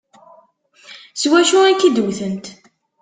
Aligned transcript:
S 1.19 1.23
wacu 1.31 1.57
i 1.71 1.73
k-id-wtent? 1.79 2.45